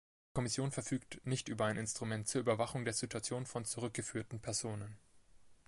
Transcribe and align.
Die 0.01 0.33
Kommission 0.33 0.71
verfügt 0.71 1.23
nicht 1.27 1.47
über 1.47 1.65
ein 1.65 1.77
Instrument 1.77 2.27
zur 2.27 2.41
Überwachung 2.41 2.85
der 2.85 2.95
Situation 2.95 3.45
von 3.45 3.65
zurückgeführten 3.65 4.39
Personen. 4.39 4.97